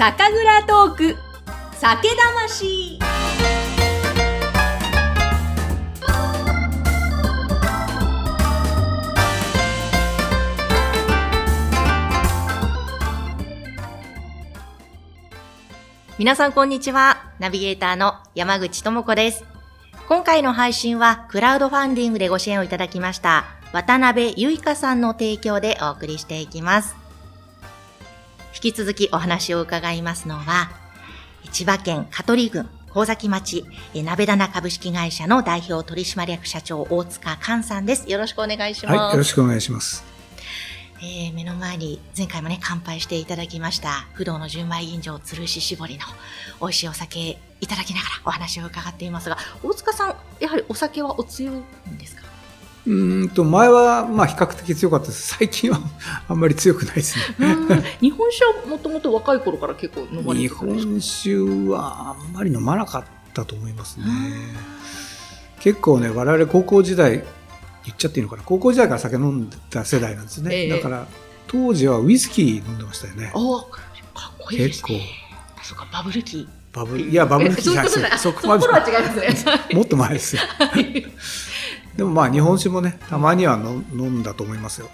[0.00, 1.16] 酒蔵トーク
[1.74, 2.98] 酒魂
[16.18, 17.30] 皆さんこんにちは。
[17.38, 19.44] ナビゲーターの山口智子です。
[20.08, 23.44] 今回の配信はクラウドファンディングでご支援をいただきました
[23.74, 26.99] 渡辺ゆいかさんの提供でお送りしていきます。
[28.54, 30.70] 引き続きお話を伺いますのは、
[31.52, 33.64] 千葉県香取郡神崎町、
[33.94, 38.10] え鍋棚株式会社の代表取締役社長大塚寛さんです。
[38.10, 38.98] よろしくお願いします。
[38.98, 40.04] はい、よろしくお願いします。
[41.02, 46.00] えー目の前に前回もね乾杯していただきました不動の純米吟醸鶴石絞りの
[46.60, 51.56] 美味しいお酒いただきながらお話を伺っていますが大塚さんやはりお酒はお強い
[51.90, 52.22] んですか？
[52.86, 55.36] うーんと、前は、まあ、比較的強かったです。
[55.38, 55.80] 最近は
[56.28, 57.56] あんまり強くないですね。
[58.00, 60.90] 日本酒はもともと若い頃から結構飲まれ日てたんですか？
[60.90, 64.04] 本酒はあんまり飲まなかったと思いますね。
[65.60, 67.22] 結構ね、我々高校時代、
[67.84, 70.54] 言っちゃっていいのかな、高校時代から酒飲んでた世代なんですね。
[70.54, 71.06] ええだから、
[71.46, 73.30] 当時はウイスキー飲んでましたよね。
[73.34, 73.60] ああ
[74.18, 75.06] かっこいいです結構ね。
[75.62, 78.06] そうかバブル期バブル、いや、バブル期じゃないですよ。
[78.16, 80.42] そそこは違いますねもっと前ですよ。
[81.96, 84.86] でもまあ、日本酒もね、たまには飲飲んだと思いますよ。
[84.86, 84.90] へ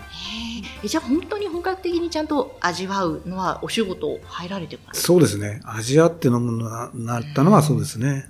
[0.85, 5.61] えじゃあ本当に本格的にちゃんと味わうのはお仕事入られてからそうですね。
[5.65, 8.25] 味わって飲むのななったのはそうですね。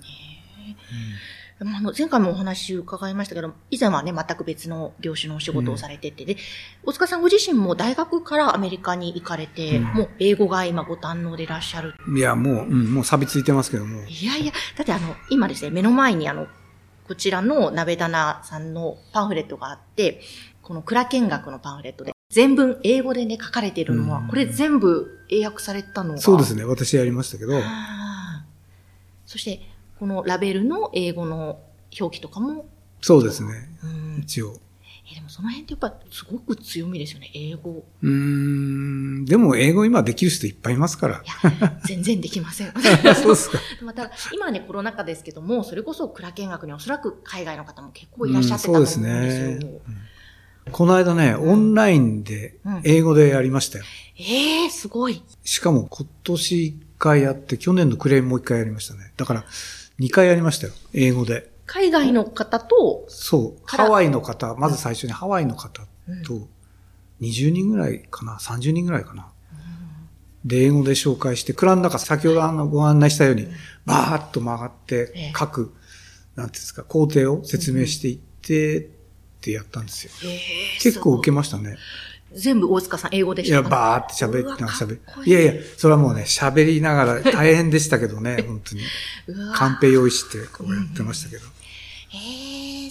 [1.59, 6.37] まああの前回もお話伺いましたけど、以前はね、全く別の業種のお仕事をされてて、で、
[6.85, 11.95] 大塚さんご自身も大学からアメリカに行かれて、うんもう英語が今ご堪能でいらっしゃる。
[12.15, 14.03] いや、もう、うん、もう錆びついてますけども。
[14.07, 16.47] いやいや、だってあの、今ですね、目の前にあの、
[17.07, 20.21] こちらの鍋棚さんのパンフレットがあって、
[20.61, 26.15] この蔵見学のパンフレットで、全文英語でね、書かれているのは、うんこれ全部英訳されたのが。
[26.17, 26.21] ね。
[26.21, 26.65] そうですね。
[26.65, 27.53] 私やりましたけど、
[29.25, 29.61] そして、
[30.01, 31.61] このラベルの英語の
[31.99, 32.67] 表記とかも、
[33.01, 33.51] そうですね。
[33.85, 34.57] うん一応。
[35.09, 37.85] えでもその辺ってやっぱすごく強みですよね、英語。
[38.03, 38.66] うーん、
[39.27, 41.19] でも英語今できる人いっぱいいますからい。
[41.61, 42.73] や、全然できません。
[43.17, 43.59] そうですか。
[43.83, 49.05] また、今はね、コロナ禍ですけども、それこそ蔵見学におそらく海外の方も結構いらっしゃってたと思うんですよ。
[49.05, 50.07] うんそうですね
[50.73, 53.85] この間ね、オンラインでうん英語でやりましたよ。
[54.19, 55.23] ええすごい。
[55.45, 59.13] しかも今年一回やって、去年の暮れもう一回やりましたね。
[59.17, 59.45] だから、
[59.99, 60.73] 二回やりましたよ。
[60.93, 61.53] 英語で。
[61.67, 63.63] 海外の方と、そう。
[63.65, 66.49] ハワイの方、まず最初にハワイの方うんと、
[67.21, 69.29] 20人ぐらいかな ?30 人ぐらいかな
[70.45, 73.49] で、英語で紹介して、蔵の中、先ほどあのご案内したように、
[73.85, 75.75] バーッと曲がっええて、各、
[76.37, 80.13] なんていうんですか、工程を説明していって、ってやったんですよ。
[80.25, 80.41] ええ
[80.81, 81.77] 結構受けまましたね。
[82.33, 88.83] 全部大塚さん英語でしいや、たかバーって喋って、喋いやいや、それはもうね、喋りながら大変でしたけどね、 本当に。
[89.55, 91.43] カンペ用意して、こうやってましたけど。
[92.13, 92.46] ええ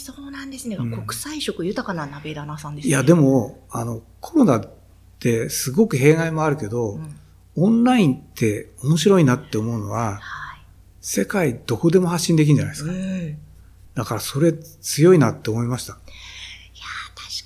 [0.05, 0.75] そうなんですね。
[0.75, 2.89] うん国際色豊かな鍋棚さんですね。
[2.89, 4.69] いや、でも、あの、コロナっ
[5.19, 7.19] てすごく弊害もあるけど、うん
[7.57, 10.65] オンラインって面白いなって思うのは、はい。
[10.99, 12.91] 世界どこでも発信できるんじゃないですか。
[13.93, 15.93] だからそれ強いなって思いました。
[15.93, 16.09] ー確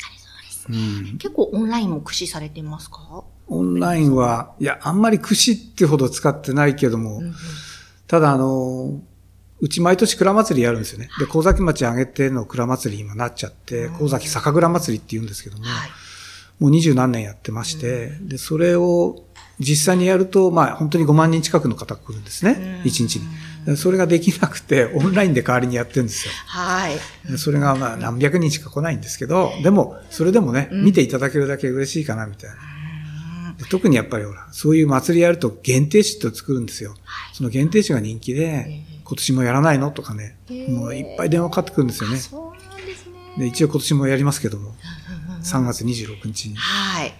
[0.03, 1.09] かにそうですね。
[1.11, 1.17] うん。
[1.19, 3.23] 結構オンラインも駆使されてますか？
[3.49, 7.21] オンラインは、いや、あんまり串ってほど使ってないけども、
[8.07, 8.99] ただあの、
[9.61, 11.09] うち毎年蔵祭りやるんですよね。
[11.19, 15.89] で、神崎町上げての蔵祭り今なっちゃって、うん神崎酒蔵祭りって言うんですけども、はい。
[16.59, 19.23] もう二十何年やってまして、で、それを
[19.59, 22.81] 実際にやると、まあ本当に5万人近くの方が来るんですね。
[22.85, 23.27] 一日に。
[23.65, 26.33] でそれができなくて、 オンラインで代わりにやってるんですよ。
[26.47, 26.97] はい。
[27.29, 32.55] でそれがまあ何百人しか来ないんですけど、でも、それでもね、うん見ていただけるだけ嬉しいかな、みたいな。
[33.57, 36.91] で特にやっぱりほら、そういう祭りやると限定誌って作るんですよ。
[37.03, 37.35] はい。
[37.35, 39.89] その限定誌が人気でえ、今年もやらないの？
[39.89, 40.37] とかね、
[40.69, 42.17] もういっぱい電話かかってくるんですよね。
[42.17, 43.13] そうなんですね。
[43.39, 44.73] で一応今年もやりますけども、うん
[45.31, 46.55] うんうん3月26日に。
[46.55, 47.13] はい。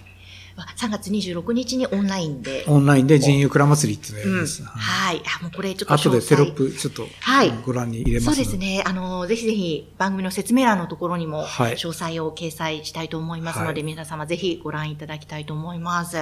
[0.76, 2.66] 3月26日にオンラインで。
[2.68, 4.62] オンラインで人油蔵祭りっていうのをやります。
[4.62, 5.24] うんはいはい。
[5.40, 8.58] あ、もうこれちょっと後でテロップちょっとはいご覧に入れますそうので。
[8.58, 8.84] ですね。
[8.86, 16.18] あの、ぜひぜひ番組の説明欄のところにも、はい詳細を掲載したいと思いますので、はい皆様ぜひご覧いただきたいと思います。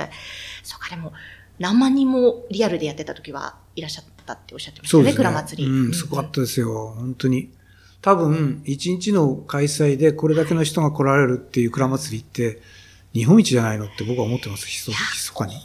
[0.62, 1.14] そうか、でも、
[1.58, 5.16] 何万人もリアルでやってた時はいらっしゃったっておっしゃってましたよね、ね。
[5.16, 5.70] 蔵祭り。
[5.70, 6.96] うん、すごかったですよ。
[6.98, 7.52] 本当に。
[8.02, 12.62] 多分、一日の開催でこれだけの人が来られるっていう蔵祭りって、
[13.14, 15.56] 日本一じゃないのって僕は思ってます、ひそ、ひそかに。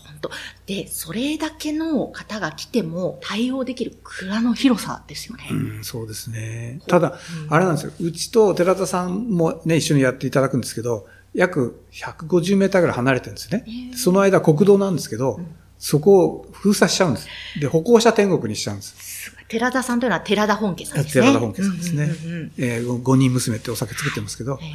[0.67, 5.49] で、それだけの方が来ても対応できる蔵の広さですよね。
[5.51, 6.81] うん、そうですね。
[6.87, 7.93] ただ、うんあれなんですよ。
[8.01, 13.93] うちと寺田さんもね、一緒にやっていただくんですけど、約150メーターぐらい離れてるんですね。
[13.95, 15.47] その間国道なんですけど、うん
[15.85, 17.27] そこを封鎖しちゃうんです。
[17.61, 19.35] で、歩行者天国にしちゃうんです。
[19.49, 21.27] 寺田さんというのは寺田本家さんですね。
[21.27, 22.53] 寺田本家さんですねうんうんうんうん。
[22.57, 24.69] えー五人娘ってお酒作ってますけどえ、え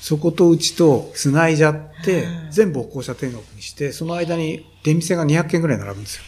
[0.00, 6.22] そことうちと繋いじゃってうん、全部歩行者天国にして、その間に出店が200軒ぐらい並ぶんですよ。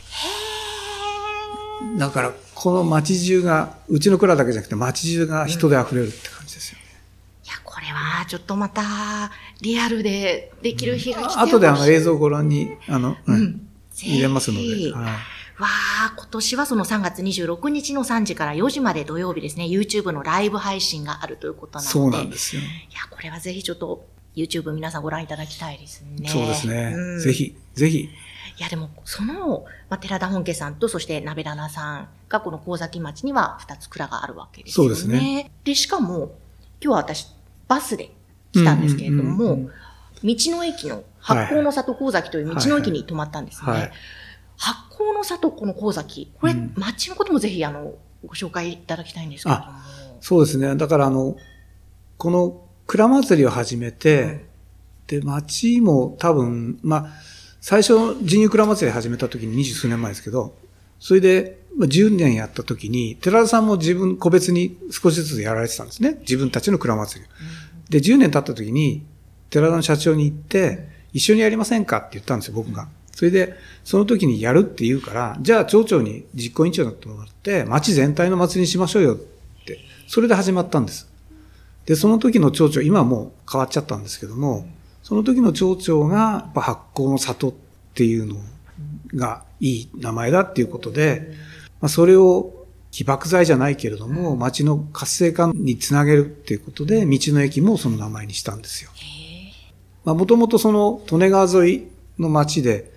[1.97, 6.85] だから、この街中が、うちの蔵だけじゃなくて街中が人で溢れるって感じですよね。
[7.45, 8.83] いや、これはちょっとまた
[9.61, 13.69] リアルでできる日が来てあ後であの映像像をご覧に、あの、うんうん
[14.03, 14.93] 入れますので。
[14.93, 15.13] はい
[15.59, 21.93] わあ、今年はその3月26日の3時から4時まで土曜日ですね、YouTube のライブ配信があるということなので。
[21.93, 22.63] そうなんですよ。
[22.63, 24.05] いや、これはぜひちょっと
[24.35, 26.29] YouTube 皆さんご覧いただきたいですね。
[26.29, 27.21] そうですねうん。
[27.21, 27.33] ぜ。
[27.33, 27.99] ひ、ぜひ。
[28.01, 28.09] い
[28.59, 34.95] や、でも、その、まあ、寺田本家さんと、そして、鍋棚さんが、この神崎町には2つ蔵があるわけですよね。
[34.95, 35.51] そうですね。
[35.63, 36.37] で、しかも、
[36.81, 37.29] 今日は私、
[37.69, 38.11] バスで
[38.53, 39.71] 来たんですけれどうんうんうんも、
[40.23, 43.73] 道の駅の発酵の里神崎という道の駅に泊まったんですね。
[43.73, 43.93] はい。
[44.59, 46.33] 発酵の里この神崎。
[46.39, 47.95] これ、うん町のこともぜひ、あの、
[48.27, 49.69] ご紹介いただきたいんですけれども。
[50.21, 50.77] そうですね。
[50.77, 51.37] だからあの、
[52.19, 54.45] この蔵祭りを始めて、
[55.07, 57.07] で、町も多分、まあ、
[57.63, 60.55] 最初、人乳蔵祭り始めた時に二十数年前ですけど、
[61.01, 66.19] それで、まあ10年やった時に、寺田さんも自分、個別に少しずつやられてたんですね。
[66.21, 67.33] 自分たちの蔵祭りを。
[67.89, 69.07] で、10年経った時に、
[69.49, 72.89] 寺田の社長に行って、一緒にやりませんかって言ったんですよ、僕が。
[73.13, 79.79] それで、その時にやるって言うから、じゃあ町長に実行委員長になってもらって、町全体の祭りにしましょうよって、
[80.09, 81.09] それで始まったんです。
[81.87, 84.67] で、その時の町長、今はもう変わっちゃったんですけども、
[85.05, 87.55] その時の町長が、やっぱ発酵の里っ
[87.95, 88.37] ていうの
[89.15, 91.31] がいい名前だっていうことで、
[91.81, 98.91] まあ、それを起爆剤じゃないけれども、町の活性化につなげるっていうことで、道の駅もその名前にしたんですよ。
[100.05, 101.87] まあ、もともとその、利根川沿い
[102.19, 102.93] の町で、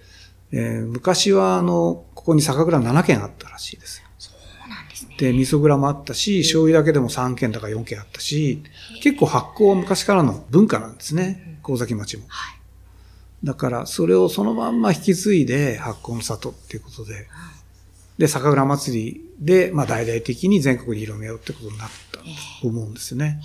[0.52, 4.08] えー昔はあの、ここに酒蔵7軒あったらしいですよ。
[4.20, 4.32] そ
[4.66, 5.16] うなんですね。
[5.18, 8.64] で、味噌蔵もあったし、醤油だけでも3軒だか4軒あったし、
[9.02, 11.60] 結構発酵は昔からの文化なんですね。
[11.64, 12.24] 神崎町も。
[12.28, 12.58] はい。
[13.44, 17.28] だから、それをそのまんま引き継いで発酵の里っていうことで、
[18.18, 23.40] で、酒蔵祭りで、まあ大々的に全国に広めようってことになったと思うんですよね。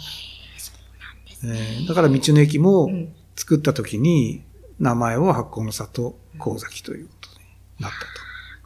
[1.45, 4.43] えーだから道の駅もうん作った時に
[4.79, 7.45] 名前を発酵の里神崎ということに
[7.81, 8.05] なったと。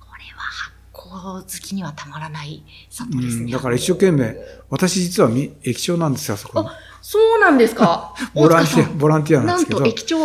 [0.00, 3.44] これは発酵好きにはたまらない里うですね。
[3.44, 4.36] ん、だから一生懸命、
[4.70, 6.68] 私実はみ駅長なんですよ、あそこに。
[6.68, 6.72] あ、
[7.02, 8.14] そうなんですか？
[8.34, 10.16] ボランティア、ボランティアなんですけどなんと、駅長。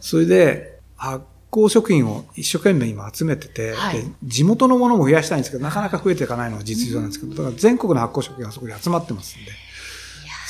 [0.00, 9.50] それで、発酵食品を一生懸命今集めてて、はいで地元のものも増やしたいんですけど、なかなか増えていかないのが実情なんですけど、だから全国の発酵食品があそこに集まってますんで、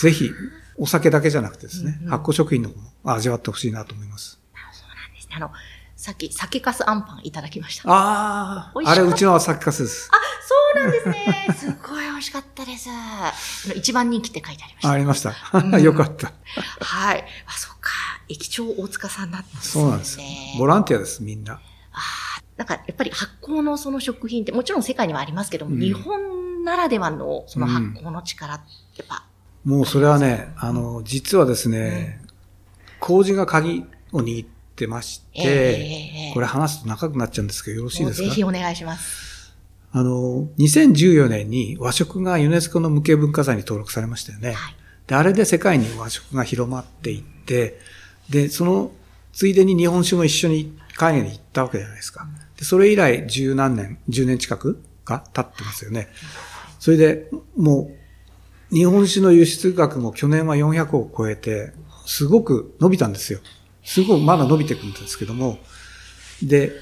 [0.00, 0.30] ぜひ、
[0.82, 4.40] お酒だけじゃなくてですね、うんうん発酵食品の方も味わってほしいなと思います。
[4.72, 5.36] そうなんですね。
[5.36, 5.50] あの、
[5.96, 7.88] さっき酒粕あんパンいただきました。
[7.88, 10.10] ああ、あれうちの酒粕です。
[10.74, 11.46] そうなんですね。
[11.56, 12.88] すっごい美味しかったです。
[13.76, 14.90] 一番人気って書いてありました。
[14.90, 15.34] ありました。
[15.76, 16.32] うん よかった。
[16.80, 17.24] はい。
[17.46, 17.90] あ、そっか。
[18.28, 19.84] 駅長大塚さんだったんですね。
[19.84, 20.24] そうなんですよ。
[20.58, 21.60] ボランティアです、みんな。
[21.92, 28.60] あーなんか、やっぱり発酵のその食品って、もちろん世界にはありますけども、うん日本ならではのその発酵の力っ
[28.96, 29.24] て、やっぱ、
[29.64, 32.20] もうそれはね、あの、実はですね、
[33.00, 38.34] 麹が鍵を握ってまして、ええこれ話すと長くなっちゃうんですけど、よろしいですか？
[38.34, 39.54] ひお願いします。
[39.92, 44.52] あの、2014年に和食がユネスコの無形文化財に登録されましたよね。
[44.52, 44.76] はい。
[45.06, 47.78] で、あれで世界に和食が広まっていって、
[48.30, 48.90] で、その、
[49.34, 52.26] ついでに日本酒も一緒に海外に行ったわけじゃないですか。
[52.56, 56.08] で、それ以来十何年、10年近くが経ってますよね。
[56.80, 57.96] それで、もう、
[58.72, 61.72] 日本酒の輸出額も去年は400を超えて、
[62.06, 63.40] すごく伸びたんですよ。
[63.84, 65.58] すごくまだ伸びていくんですけども。
[66.42, 66.72] で、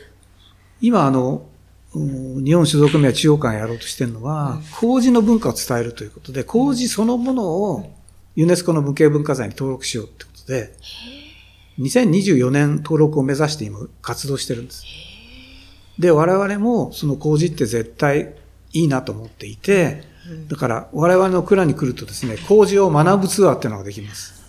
[0.81, 1.47] 今あの、
[1.93, 7.93] 日本酒造組合中央会がやろうとしてるのは、麹の文化を伝えるということで、麹そのものを
[8.37, 10.73] ユネスコの無形文化財に登録しようってことで、
[11.81, 14.85] 2024年登録を目指して今活動してるんです。
[15.99, 18.37] で、我々もその麹って絶対
[18.73, 20.05] いいなと思っていて、
[20.49, 24.41] だから我々の蔵に来るとですね、麹を学ぶツアーっていうのができます。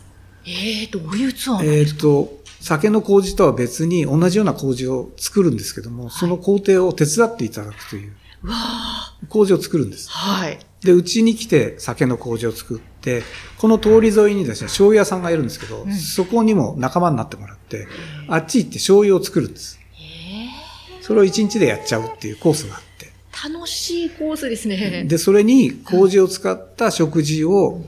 [0.45, 10.09] ええどういうツアーなんえですか、っと、酒の麹とは別に同じような麹を作るんですけども、その工程を手伝っていただくという、うわあ麹を作るんです。
[10.09, 10.59] はい。
[10.83, 13.23] で、うちに来て酒の麹を作って、
[13.59, 17.87] この通り沿いにですね、醤油屋さんがいるんですけど、うんそこにも仲間になってもらって、
[18.27, 19.79] あっち行って醤油を作るんです。
[19.93, 20.45] え
[20.99, 22.90] えそれを一日でやっちゃうっていうコースがあって。
[23.31, 25.05] 楽しいコースですね。
[25.07, 27.81] で、それに麹を使った食事を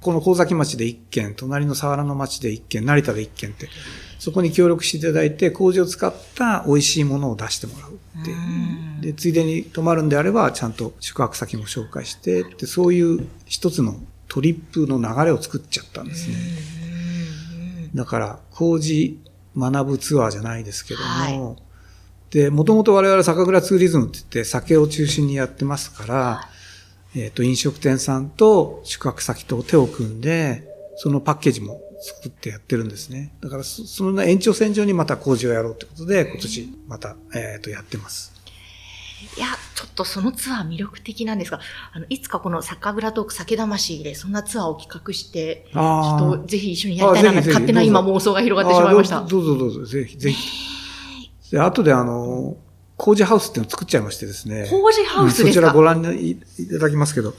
[0.00, 3.68] この神崎町で1軒、隣の佐原の町で1軒、成田で1軒って、
[4.18, 9.02] そこに協力していただいて、麹を使った美味しいものを出してもらうっていう。
[9.02, 16.34] で、ついでに泊まるんであれば、ちゃんと宿泊先も紹介して、でそういう一つのトリップの流れを作っちゃったんですね。
[17.94, 19.18] だから、麹
[19.56, 21.62] 学ぶツアーじゃないですけども、はい、
[22.30, 26.48] で、もともと我々酒蔵ツーリズムって言って酒を中心にやってますから、は
[27.14, 30.64] い、えっ、ー、と、飲食店さんと宿泊先と手を組んで、
[30.96, 33.32] そのパッケージも作ってやってるんですね。
[33.40, 38.32] だからそ、その延長線上にまた工事をやろうってことで、今年また、えっ、ー、と、やってます。
[39.36, 41.60] いや、ちょっとそのツアー魅力的なんですが、
[41.92, 49.22] あの、いつかこの酒蔵トーク酒魂でそんなツアーを企画して、ちょっとぜひ一緒にやりたいな、勝手な今妄想が広がってしまいました。
[49.22, 50.79] どうぞどうぞ、ぜひ、ぜひ。
[51.50, 52.56] で、後であの、
[52.96, 54.68] 工事ハウスっていうのを作っちゃいましてですね。
[54.70, 56.36] 工事ハウスですか、そちらご覧い
[56.70, 57.34] ただきますけど、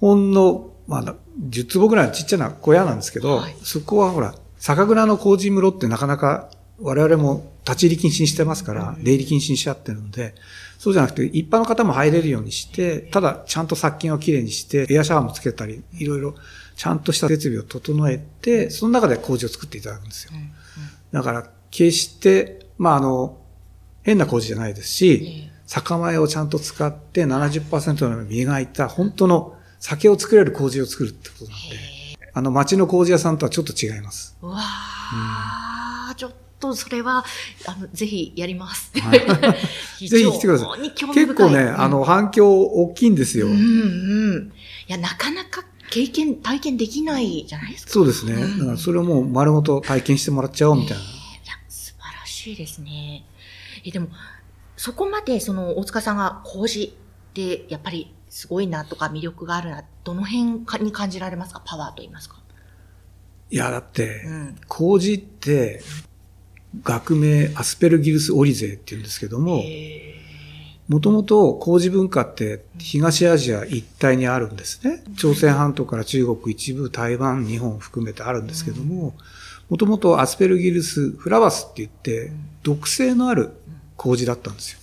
[0.00, 1.14] ほんの、まあ、
[1.48, 6.50] 10坪ぐらいのちっちゃな小屋なんですけど、はい、そこはほら、酒蔵の工事室ってなかなか
[6.80, 10.34] 我々も立ち入り禁止にしてますから、出入り禁止にしちゃってるので、
[10.78, 16.34] そうじゃなくて、一般の方も入れるようにして、ただ、ちゃんと殺菌をきれいにして、エアシャワーもつけたり、いろいろ、
[16.76, 20.32] ちゃんとした設備を整えて、その中で工事を作っていただくんですよ。
[21.12, 23.38] だから、決して、まあ、あの、
[24.02, 31.94] 変な工事じゃないですし、酒米をちゃんと使って70%の磨いた、本当の酒を作れる麹を作るってことなんで、
[32.32, 34.36] あの、町の麹屋さんとはちょっと違います。
[34.40, 37.24] わー、うん、ちょっとそれは、
[37.66, 38.92] あの、ぜひやります。
[39.00, 39.20] はい、
[40.08, 40.90] ぜひ来てください。
[40.90, 43.46] 結構ね、うん、あの、反響大きいんですよ。
[43.46, 44.52] うんうん。
[44.88, 47.92] いや、なかなか経験、体験できないじゃないですか。
[47.92, 48.34] そうですね。
[48.34, 51.04] うん、だからそれをもう丸ごと体験してもらっちゃおうみたいな。
[52.44, 53.24] しいですね。
[53.84, 54.08] え、でも、
[54.76, 56.96] そこまでその大塚さんが麹
[57.32, 61.62] でやっぱりすごいなとか魅力があるな、どの辺に感じられますか？
[61.64, 62.40] パワーと言いますか。
[63.50, 65.82] いや、だって、うん、麹って、
[66.82, 69.62] 学名アスペルギルスオリゼって言うんですけども、
[70.88, 75.04] もともと麹文化って東アジア一帯にあるんですね。
[75.16, 79.14] 朝鮮半島から中国一部、台湾、日本含めてあるんですけども、
[79.70, 83.50] もともとアスペルギルスフラワスって言って、毒性のある
[83.96, 84.78] 麹だったんですよ。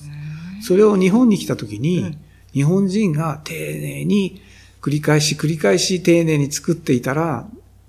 [0.64, 2.18] それを日本に来た時に、
[2.54, 4.42] 日本人が丁寧に
[4.82, 7.48] 繰り返し繰り返し丁寧に作っていたら、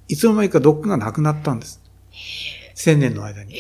[0.09, 1.81] いつの間にか毒がなくなったんです。
[2.75, 3.55] 千年の間に。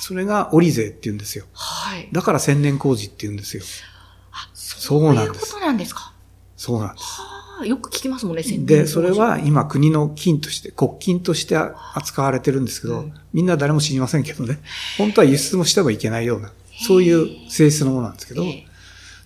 [0.00, 1.46] それがオリゼって言うんですよ。
[1.54, 2.08] はい。
[2.12, 3.62] だから千年工事って言うんですよ。
[4.32, 5.46] あ、そうなんです。
[5.46, 6.12] そうなんですか？
[6.56, 7.04] そうなんです。
[7.54, 14.58] はあ、よく聞きますもんね、千年で、それは今国の金として、国金として扱われてるんですけど、うん、みんな誰も知りませんけどね。
[14.98, 16.52] 本当は輸出もしてはいけないような、
[16.86, 18.44] そういう性質のものなんですけど、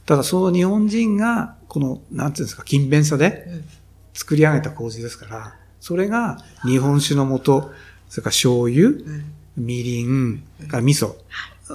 [0.06, 3.46] ただその日本人が、この、なんていうんですか、勤勉さで
[4.14, 7.72] 作り上げた工事ですから、それが日本酒のもと、
[8.08, 9.32] それから醤油、うん。
[9.58, 11.14] みりん、が味噌。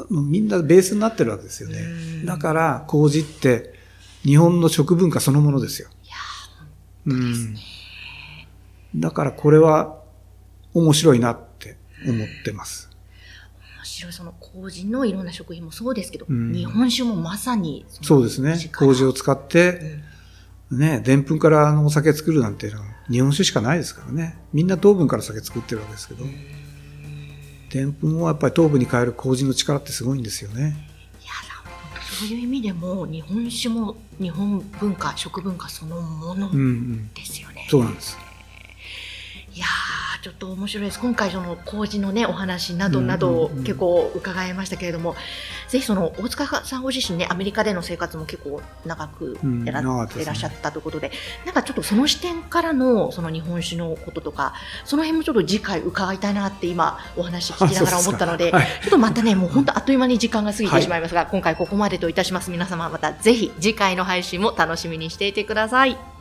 [0.10, 1.80] みんなベースになってるわけですよね。
[2.26, 3.74] だから、麹って
[4.24, 5.90] 日本の食文化そのものですよ。
[7.06, 7.56] うん。
[8.96, 10.00] だからこれは
[10.74, 12.90] 面白いなって思ってます。
[13.78, 18.58] 面白い、その麹のいろんな食品もそうですけど、うん、日本酒もまさにそうですね。
[18.72, 20.00] 麹を使って、
[20.72, 24.38] うん、ね、でんぷんからお酒作るなんていうのは日本酒しかないですからね。
[24.54, 26.26] みんな糖分から酒作ってるわけですけど。
[27.72, 30.93] でんぷんをやっぱり糖分に変える麹の力ってすごいんですよね。
[32.14, 36.50] そういう意味でも日本酒も日本文化食文化そのもの
[37.14, 37.56] ですよね。
[37.56, 38.18] うんうん、そうなんです。
[39.56, 39.66] いや
[40.24, 41.02] ちょっと面白いです。
[41.02, 51.12] 今回その麹のねお話などなど結構伺いましたけれども、うんうんうん、ぜひその大塚さんご自身ねアメリカでの生活も結構長くやら,、てらっしゃったということで、
[51.44, 54.54] なんかちょっとその視点からのその日本酒のこととか
[54.86, 62.50] その辺もちょっと次回伺いたいなって今お話聞きながら思ったので、はい、ちょっとまたねもう本当あっという間に時間が過ぎてしまいますが、はい、今回ここまでといたします。
[62.50, 66.13] 皆様またぜひ次回の配信も楽しみにしていてください。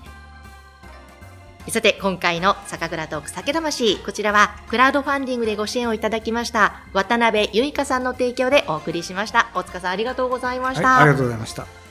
[1.70, 9.48] さて、今回の酒蔵トーク酒魂、こちらはクラウドファンディングでご支援をいただきました、渡辺ゆいかさんの提供でお送りしました。
[9.54, 11.81] 大塚さんありがとうございました、はい、ありがとうございました。